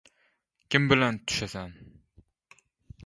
[0.75, 1.73] —Kim bilan tushasan?